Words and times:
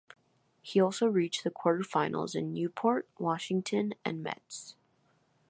He 0.63 0.79
also 0.79 1.05
reached 1.05 1.43
the 1.43 1.51
quarterfinals 1.51 2.33
in 2.33 2.51
Newport, 2.55 3.07
Washington 3.19 3.93
and 4.03 4.23
Metz. 4.23 4.75